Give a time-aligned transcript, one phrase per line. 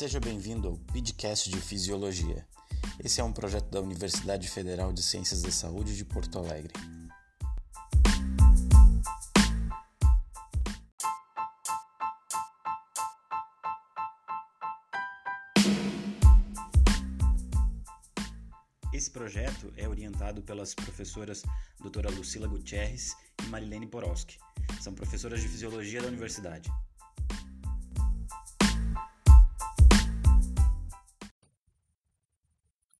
[0.00, 2.48] Seja bem-vindo ao podcast de Fisiologia.
[3.04, 6.72] Esse é um projeto da Universidade Federal de Ciências da Saúde de Porto Alegre.
[18.94, 21.42] Esse projeto é orientado pelas professoras
[21.78, 24.38] doutora Lucila Gutierrez e Marilene Poroski.
[24.80, 26.70] São professoras de Fisiologia da Universidade.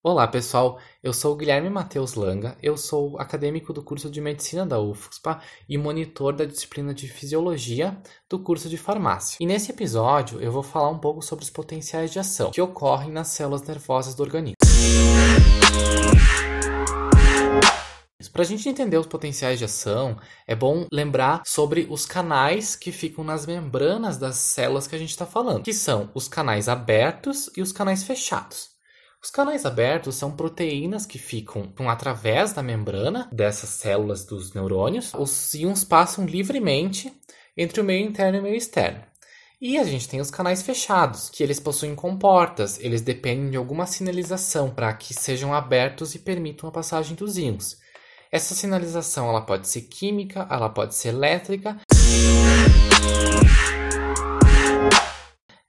[0.02, 4.64] Olá pessoal, eu sou o Guilherme Matheus Langa, eu sou acadêmico do curso de Medicina
[4.64, 9.36] da UFSPA e monitor da disciplina de Fisiologia do curso de Farmácia.
[9.38, 13.12] E nesse episódio eu vou falar um pouco sobre os potenciais de ação que ocorrem
[13.12, 14.56] nas células nervosas do organismo.
[18.32, 22.90] Para a gente entender os potenciais de ação, é bom lembrar sobre os canais que
[22.90, 27.51] ficam nas membranas das células que a gente está falando, que são os canais abertos
[27.54, 28.70] e os canais fechados.
[29.23, 35.13] Os canais abertos são proteínas que ficam através da membrana dessas células dos neurônios.
[35.13, 37.13] Os íons passam livremente
[37.54, 39.02] entre o meio interno e o meio externo.
[39.60, 43.85] E a gente tem os canais fechados, que eles possuem comportas, eles dependem de alguma
[43.85, 47.76] sinalização para que sejam abertos e permitam a passagem dos íons.
[48.32, 51.76] Essa sinalização ela pode ser química, ela pode ser elétrica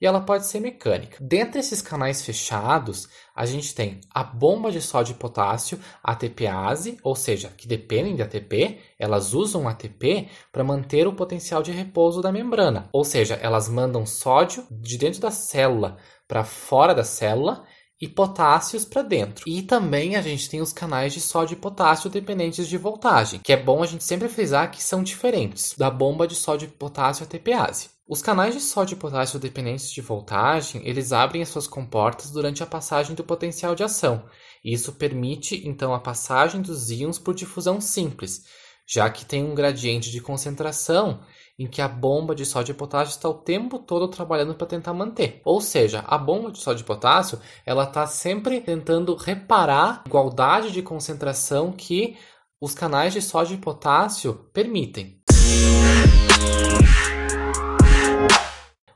[0.02, 1.18] e ela pode ser mecânica.
[1.22, 7.16] Dentre esses canais fechados, a gente tem a bomba de sódio e potássio, ATPase, ou
[7.16, 12.32] seja, que dependem de ATP, elas usam ATP para manter o potencial de repouso da
[12.32, 17.64] membrana, ou seja, elas mandam sódio de dentro da célula para fora da célula
[18.02, 19.44] e potássios para dentro.
[19.48, 23.54] E também a gente tem os canais de sódio e potássio dependentes de voltagem, que
[23.54, 27.26] é bom a gente sempre frisar que são diferentes da bomba de sódio e potássio
[27.26, 27.90] ATPase.
[28.12, 32.62] Os canais de sódio e potássio dependentes de voltagem, eles abrem as suas comportas durante
[32.62, 34.26] a passagem do potencial de ação.
[34.62, 38.44] Isso permite, então, a passagem dos íons por difusão simples,
[38.86, 41.22] já que tem um gradiente de concentração
[41.58, 44.94] em que a bomba de sódio e potássio está o tempo todo trabalhando para tentar
[44.94, 45.42] manter.
[45.46, 50.74] Ou seja, a bomba de sódio e potássio ela está sempre tentando reparar a igualdade
[50.74, 52.18] de concentração que
[52.60, 55.22] os canais de sódio e potássio permitem.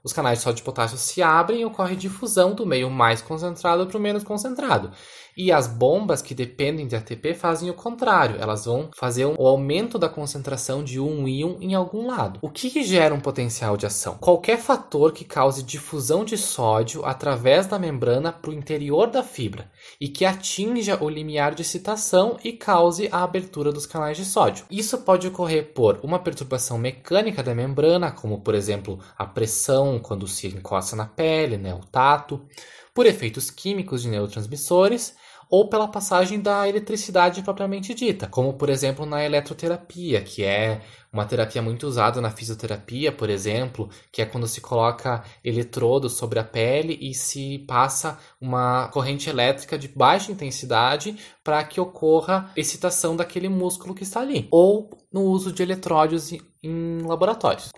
[0.05, 3.88] Os canais de sódio e potássio se abrem e ocorre difusão do meio mais concentrado
[3.88, 4.91] para o menos concentrado.
[5.38, 10.00] E as bombas que dependem de ATP fazem o contrário, elas vão fazer o aumento
[10.00, 12.40] da concentração de um íon em algum lado.
[12.41, 14.16] O que, que gera um potencial de ação?
[14.18, 19.69] Qualquer fator que cause difusão de sódio através da membrana para o interior da fibra
[20.00, 24.66] e que atinja o limiar de excitação e cause a abertura dos canais de sódio.
[24.72, 30.29] Isso pode ocorrer por uma perturbação mecânica da membrana, como por exemplo a pressão quando
[30.29, 32.41] se encosta na pele, né, o tato,
[32.94, 35.13] por efeitos químicos de neurotransmissores
[35.50, 41.25] ou pela passagem da eletricidade propriamente dita, como por exemplo na eletroterapia, que é uma
[41.25, 46.44] terapia muito usada na fisioterapia, por exemplo, que é quando se coloca eletrodos sobre a
[46.44, 53.47] pele e se passa uma corrente elétrica de baixa intensidade para que ocorra excitação daquele
[53.47, 57.69] músculo que está ali, ou no uso de eletródios em laboratórios.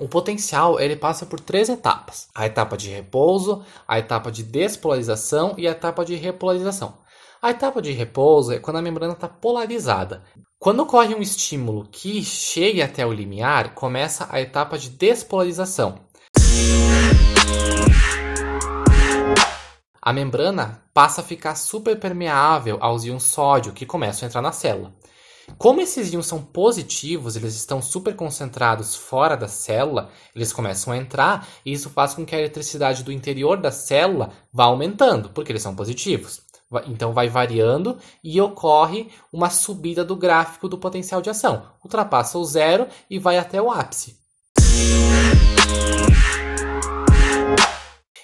[0.00, 5.54] O potencial ele passa por três etapas: a etapa de repouso, a etapa de despolarização
[5.58, 6.94] e a etapa de repolarização.
[7.42, 10.22] A etapa de repouso é quando a membrana está polarizada.
[10.58, 16.00] Quando ocorre um estímulo que chegue até o limiar, começa a etapa de despolarização.
[20.00, 24.94] A membrana passa a ficar superpermeável aos íons sódio que começam a entrar na célula.
[25.58, 30.96] Como esses íons são positivos, eles estão super concentrados fora da célula, eles começam a
[30.96, 35.52] entrar e isso faz com que a eletricidade do interior da célula vá aumentando, porque
[35.52, 36.42] eles são positivos.
[36.86, 41.66] Então vai variando e ocorre uma subida do gráfico do potencial de ação.
[41.82, 44.16] Ultrapassa o zero e vai até o ápice.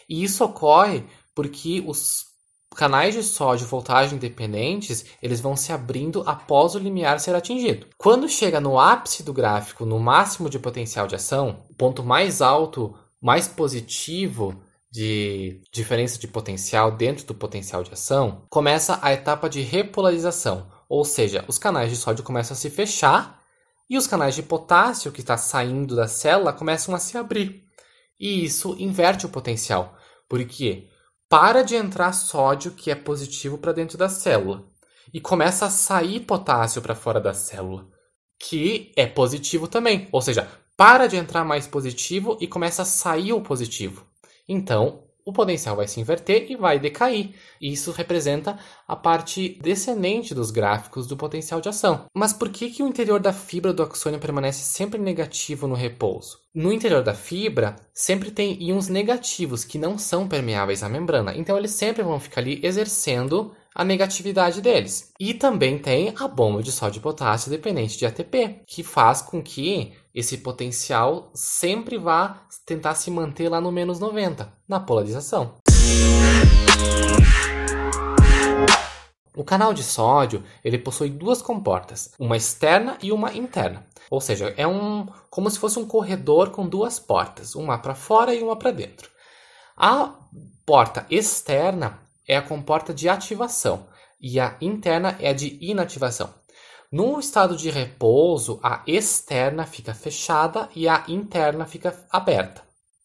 [0.08, 1.04] E isso ocorre
[1.34, 2.35] porque os
[2.76, 7.86] canais de sódio voltagem dependentes, eles vão se abrindo após o limiar ser atingido.
[7.96, 12.42] Quando chega no ápice do gráfico, no máximo de potencial de ação, o ponto mais
[12.42, 14.62] alto, mais positivo
[14.92, 21.04] de diferença de potencial dentro do potencial de ação, começa a etapa de repolarização, ou
[21.04, 23.42] seja, os canais de sódio começam a se fechar
[23.88, 27.64] e os canais de potássio que está saindo da célula começam a se abrir.
[28.18, 29.96] E isso inverte o potencial.
[30.28, 30.88] Por quê?
[31.28, 34.64] Para de entrar sódio, que é positivo, para dentro da célula.
[35.12, 37.88] E começa a sair potássio para fora da célula,
[38.38, 40.08] que é positivo também.
[40.12, 44.06] Ou seja, para de entrar mais positivo e começa a sair o positivo.
[44.48, 47.34] Então, o potencial vai se inverter e vai decair.
[47.60, 48.56] Isso representa
[48.86, 52.06] a parte descendente dos gráficos do potencial de ação.
[52.14, 56.45] Mas por que, que o interior da fibra do axônio permanece sempre negativo no repouso?
[56.56, 61.54] No interior da fibra, sempre tem íons negativos que não são permeáveis à membrana, então
[61.58, 65.12] eles sempre vão ficar ali exercendo a negatividade deles.
[65.20, 69.42] E também tem a bomba de sódio e potássio dependente de ATP, que faz com
[69.42, 75.56] que esse potencial sempre vá tentar se manter lá no menos 90, na polarização.
[79.36, 83.86] O canal de sódio ele possui duas comportas, uma externa e uma interna.
[84.10, 88.34] Ou seja, é um como se fosse um corredor com duas portas, uma para fora
[88.34, 89.10] e uma para dentro.
[89.76, 90.14] A
[90.64, 93.86] porta externa é a comporta de ativação
[94.18, 96.32] e a interna é a de inativação.
[96.90, 102.62] No estado de repouso, a externa fica fechada e a interna fica aberta.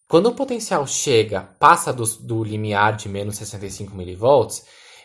[0.08, 4.62] Quando o potencial chega, passa do, do limiar de menos 65 mV,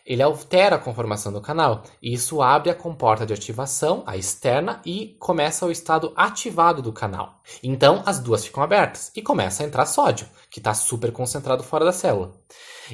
[0.07, 1.83] ele altera a conformação do canal.
[2.01, 6.93] E isso abre a comporta de ativação, a externa, e começa o estado ativado do
[6.93, 7.43] canal.
[7.63, 11.85] Então as duas ficam abertas e começa a entrar sódio, que está super concentrado fora
[11.85, 12.33] da célula.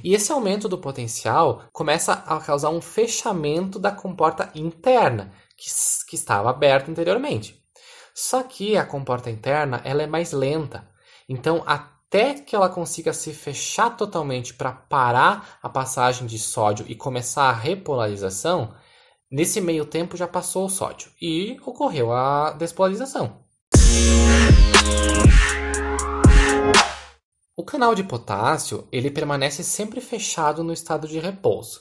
[0.03, 5.69] E esse aumento do potencial começa a causar um fechamento da comporta interna, que,
[6.09, 7.63] que estava aberta anteriormente.
[8.15, 10.89] Só que a comporta interna ela é mais lenta.
[11.29, 11.63] Então,
[12.13, 17.45] até que ela consiga se fechar totalmente para parar a passagem de sódio e começar
[17.45, 18.75] a repolarização,
[19.31, 23.43] nesse meio tempo já passou o sódio e ocorreu a despolarização.
[27.57, 31.81] O canal de potássio ele permanece sempre fechado no estado de repouso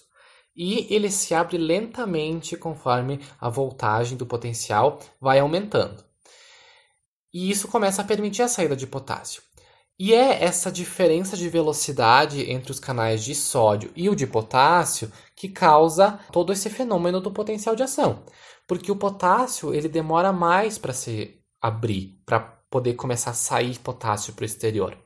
[0.55, 6.01] e ele se abre lentamente conforme a voltagem do potencial vai aumentando.
[7.33, 9.50] E isso começa a permitir a saída de potássio.
[9.99, 15.11] E é essa diferença de velocidade entre os canais de sódio e o de potássio
[15.35, 18.23] que causa todo esse fenômeno do potencial de ação.
[18.67, 24.33] Porque o potássio ele demora mais para se abrir, para poder começar a sair potássio
[24.33, 24.97] para o exterior.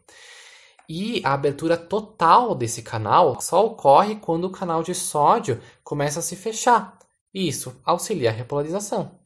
[0.87, 6.23] E a abertura total desse canal só ocorre quando o canal de sódio começa a
[6.23, 6.97] se fechar.
[7.33, 9.19] Isso auxilia a repolarização.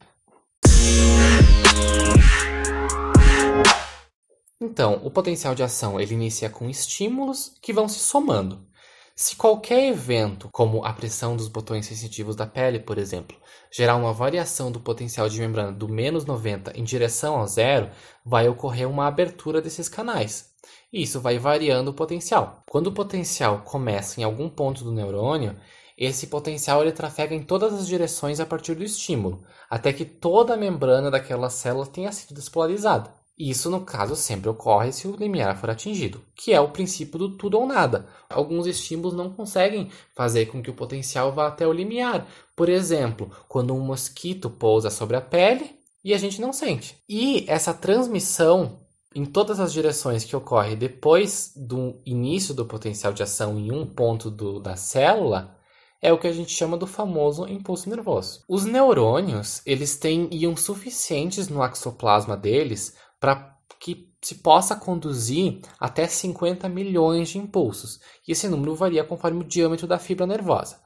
[4.60, 8.66] Então, o potencial de ação ele inicia com estímulos que vão se somando.
[9.14, 13.36] Se qualquer evento, como a pressão dos botões sensitivos da pele, por exemplo,
[13.70, 17.90] gerar uma variação do potencial de membrana do menos 90 em direção ao zero,
[18.24, 20.50] vai ocorrer uma abertura desses canais
[20.92, 22.62] e isso vai variando o potencial.
[22.68, 25.56] Quando o potencial começa em algum ponto do neurônio,
[25.96, 30.54] esse potencial ele trafega em todas as direções a partir do estímulo, até que toda
[30.54, 33.19] a membrana daquela célula tenha sido despolarizada.
[33.42, 37.38] Isso, no caso, sempre ocorre se o limiar for atingido, que é o princípio do
[37.38, 38.06] tudo ou nada.
[38.28, 42.28] Alguns estímulos não conseguem fazer com que o potencial vá até o limiar.
[42.54, 46.98] Por exemplo, quando um mosquito pousa sobre a pele e a gente não sente.
[47.08, 48.80] E essa transmissão
[49.14, 53.86] em todas as direções que ocorre depois do início do potencial de ação em um
[53.86, 55.56] ponto do, da célula
[56.02, 58.42] é o que a gente chama do famoso impulso nervoso.
[58.48, 66.06] Os neurônios, eles têm íons suficientes no axoplasma deles para que se possa conduzir até
[66.06, 68.00] 50 milhões de impulsos.
[68.26, 70.80] E esse número varia conforme o diâmetro da fibra nervosa.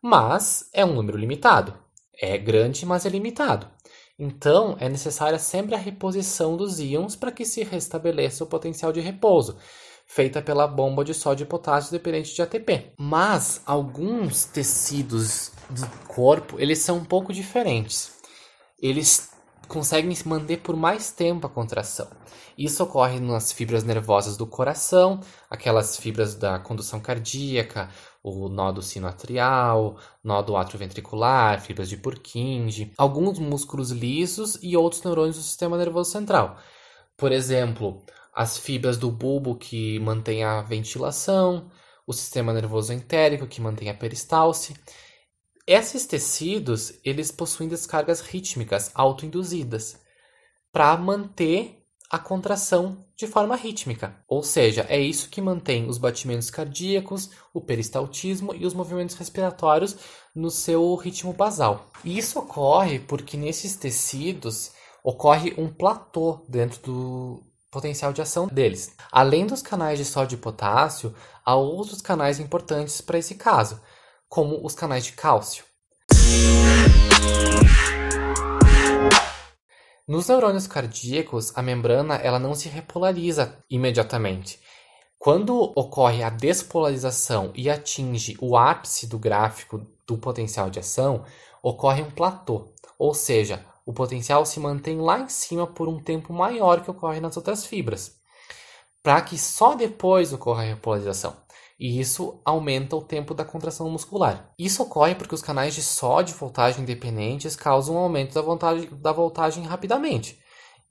[0.00, 1.78] Mas é um número limitado.
[2.20, 3.68] É grande, mas é limitado.
[4.18, 9.00] Então, é necessária sempre a reposição dos íons para que se restabeleça o potencial de
[9.00, 9.56] repouso,
[10.06, 12.92] feita pela bomba de sódio e potássio dependente de ATP.
[12.98, 18.12] Mas alguns tecidos do corpo, eles são um pouco diferentes.
[18.80, 19.31] Eles
[19.68, 22.08] conseguem se manter por mais tempo a contração.
[22.56, 27.88] Isso ocorre nas fibras nervosas do coração, aquelas fibras da condução cardíaca,
[28.22, 34.58] o nó do sino atrial, nó do átrio ventricular, fibras de Purkinje, alguns músculos lisos
[34.62, 36.58] e outros neurônios do sistema nervoso central.
[37.16, 38.04] Por exemplo,
[38.34, 41.70] as fibras do bulbo que mantém a ventilação,
[42.06, 44.74] o sistema nervoso entérico que mantém a peristalse.
[45.66, 49.96] Esses tecidos, eles possuem descargas rítmicas autoinduzidas
[50.72, 51.78] para manter
[52.10, 54.16] a contração de forma rítmica.
[54.26, 59.96] Ou seja, é isso que mantém os batimentos cardíacos, o peristaltismo e os movimentos respiratórios
[60.34, 61.90] no seu ritmo basal.
[62.04, 68.94] Isso ocorre porque nesses tecidos ocorre um platô dentro do potencial de ação deles.
[69.10, 71.14] Além dos canais de sódio e potássio,
[71.44, 73.80] há outros canais importantes para esse caso,
[74.32, 75.62] como os canais de cálcio.
[80.08, 84.58] Nos neurônios cardíacos, a membrana ela não se repolariza imediatamente.
[85.18, 91.26] Quando ocorre a despolarização e atinge o ápice do gráfico do potencial de ação,
[91.62, 96.32] ocorre um platô, ou seja, o potencial se mantém lá em cima por um tempo
[96.32, 98.16] maior que ocorre nas outras fibras,
[99.02, 101.41] para que só depois ocorra a repolarização.
[101.82, 104.52] E isso aumenta o tempo da contração muscular.
[104.56, 109.10] Isso ocorre porque os canais de sódio voltagem independentes causam um aumento da, voltagem, da
[109.10, 110.38] voltagem rapidamente.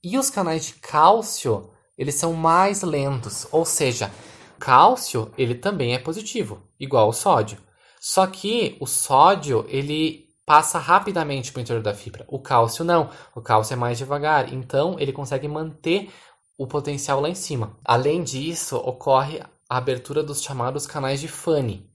[0.03, 4.11] E os canais de cálcio, eles são mais lentos, ou seja,
[4.59, 7.57] cálcio ele também é positivo, igual o sódio.
[8.01, 12.25] Só que o sódio ele passa rapidamente para o interior da fibra.
[12.27, 13.09] O cálcio não.
[13.33, 14.53] O cálcio é mais devagar.
[14.53, 16.11] Então ele consegue manter
[16.57, 17.77] o potencial lá em cima.
[17.85, 21.89] Além disso, ocorre a abertura dos chamados canais de Fanny.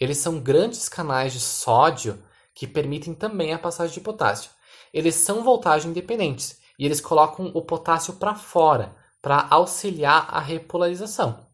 [0.00, 2.18] Eles são grandes canais de sódio
[2.54, 4.50] que permitem também a passagem de potássio.
[4.90, 11.46] Eles são voltagem independentes e eles colocam o potássio para fora para auxiliar a repolarização.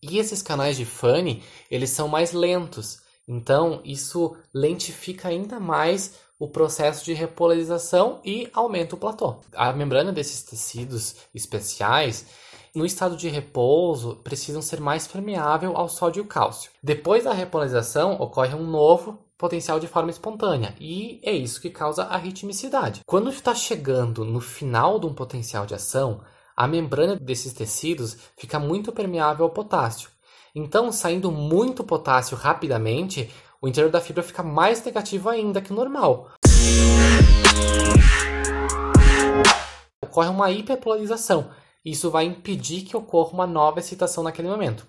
[0.00, 6.48] E esses canais de Fanny, eles são mais lentos, então isso lentifica ainda mais o
[6.48, 9.36] processo de repolarização e aumenta o platô.
[9.54, 12.26] A membrana desses tecidos especiais,
[12.74, 16.70] no estado de repouso, precisam ser mais permeável ao sódio e cálcio.
[16.82, 22.04] Depois da repolarização, ocorre um novo potencial de forma espontânea, e é isso que causa
[22.04, 23.00] a ritmicidade.
[23.06, 26.20] Quando está chegando no final de um potencial de ação,
[26.54, 30.10] a membrana desses tecidos fica muito permeável ao potássio.
[30.54, 33.30] Então, saindo muito potássio rapidamente,
[33.64, 36.28] o interior da fibra fica mais negativo ainda que o normal.
[40.02, 41.50] Ocorre uma hiperpolarização.
[41.82, 44.86] Isso vai impedir que ocorra uma nova excitação naquele momento.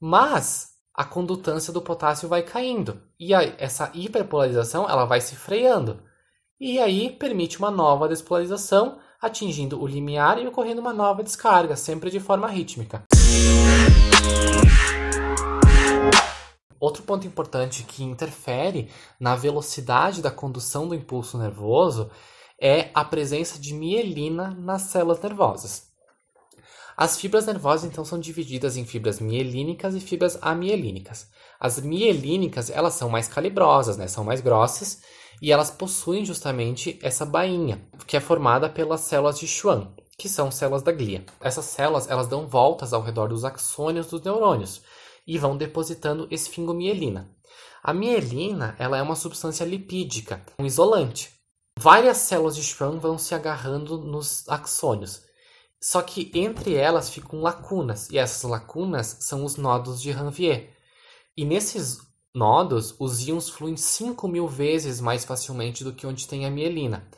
[0.00, 6.00] Mas a condutância do potássio vai caindo e a, essa hiperpolarização ela vai se freando.
[6.60, 12.10] E aí permite uma nova despolarização, atingindo o limiar e ocorrendo uma nova descarga, sempre
[12.10, 13.02] de forma rítmica.
[16.80, 22.10] Outro ponto importante que interfere na velocidade da condução do impulso nervoso
[22.60, 25.88] é a presença de mielina nas células nervosas.
[26.96, 31.28] As fibras nervosas então são divididas em fibras mielínicas e fibras amielínicas.
[31.60, 34.08] As mielínicas, elas são mais calibrosas, né?
[34.08, 35.00] São mais grossas
[35.40, 40.50] e elas possuem justamente essa bainha, que é formada pelas células de Schwann, que são
[40.50, 41.24] células da glia.
[41.40, 44.82] Essas células, elas dão voltas ao redor dos axônios dos neurônios,
[45.28, 47.30] e vão depositando esfingomielina.
[47.82, 51.30] A mielina ela é uma substância lipídica, um isolante.
[51.78, 55.22] Várias células de Schwann vão se agarrando nos axônios.
[55.80, 60.74] Só que entre elas ficam lacunas, e essas lacunas são os nodos de Ranvier.
[61.36, 61.98] E nesses
[62.34, 67.08] nodos, os íons fluem 5 mil vezes mais facilmente do que onde tem a mielina.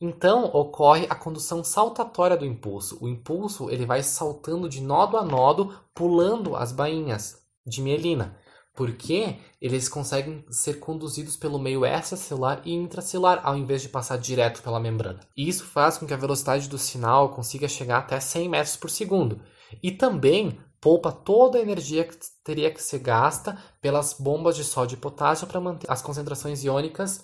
[0.00, 2.96] Então ocorre a condução saltatória do impulso.
[3.02, 8.34] O impulso ele vai saltando de nodo a nodo, pulando as bainhas de mielina,
[8.74, 14.62] porque eles conseguem ser conduzidos pelo meio extracelular e intracelular, ao invés de passar direto
[14.62, 15.20] pela membrana.
[15.36, 19.42] Isso faz com que a velocidade do sinal consiga chegar até 100 metros por segundo.
[19.82, 24.96] E também poupa toda a energia que teria que ser gasta pelas bombas de sódio
[24.96, 27.22] e potássio para manter as concentrações iônicas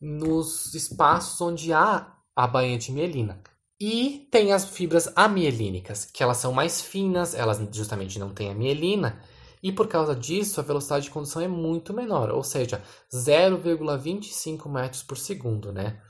[0.00, 3.42] nos espaços onde há a bainha de mielina.
[3.78, 8.54] E tem as fibras amielínicas, que elas são mais finas, elas justamente não têm a
[8.54, 9.20] mielina,
[9.62, 15.02] e por causa disso, a velocidade de condução é muito menor, ou seja, 0,25 metros
[15.02, 16.00] por segundo, né?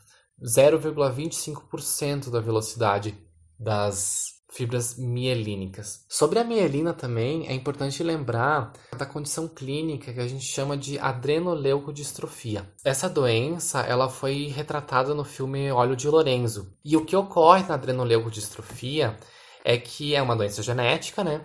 [0.42, 3.16] 0,25% da velocidade
[3.58, 6.04] das fibras mielínicas.
[6.08, 10.98] Sobre a mielina também, é importante lembrar da condição clínica que a gente chama de
[10.98, 12.68] adrenoleucodistrofia.
[12.84, 16.72] Essa doença, ela foi retratada no filme Óleo de Lorenzo.
[16.84, 19.16] E o que ocorre na adrenoleucodistrofia
[19.64, 21.44] é que é uma doença genética, né?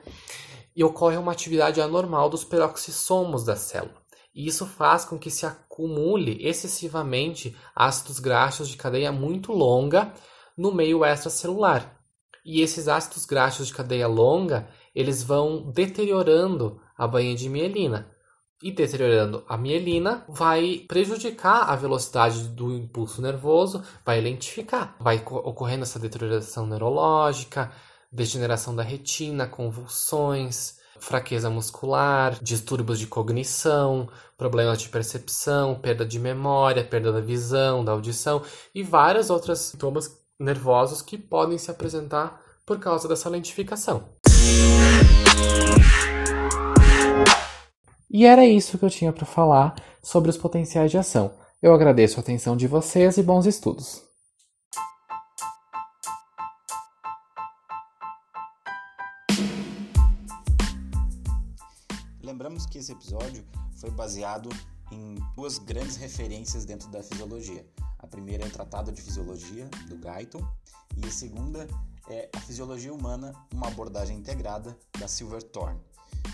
[0.76, 4.04] e ocorre uma atividade anormal dos peroxissomos da célula.
[4.34, 10.14] E isso faz com que se acumule excessivamente ácidos graxos de cadeia muito longa
[10.58, 11.98] no meio extracelular.
[12.46, 18.08] E esses ácidos graxos de cadeia longa, eles vão deteriorando a bainha de mielina.
[18.62, 25.84] E deteriorando a mielina vai prejudicar a velocidade do impulso nervoso, vai lentificar, vai ocorrendo
[25.84, 27.72] essa deterioração neurológica,
[28.12, 36.84] degeneração da retina, convulsões, fraqueza muscular, distúrbios de cognição, problemas de percepção, perda de memória,
[36.84, 38.42] perda da visão, da audição
[38.74, 44.10] e vários outros sintomas nervosos que podem se apresentar por causa dessa lentificação.
[48.10, 51.34] E era isso que eu tinha para falar sobre os potenciais de ação.
[51.62, 54.04] Eu agradeço a atenção de vocês e bons estudos.
[62.24, 63.44] Lembramos que esse episódio
[63.80, 64.50] foi baseado
[64.92, 67.66] em duas grandes referências dentro da fisiologia.
[68.06, 70.48] A primeira é o Tratado de Fisiologia, do Guyton,
[70.96, 71.68] e a segunda
[72.08, 75.82] é a Fisiologia Humana, uma abordagem integrada, da Silverthorne.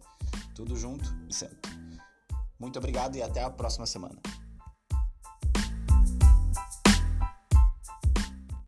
[0.54, 1.72] Tudo junto e sempre.
[2.60, 4.20] Muito obrigado e até a próxima semana.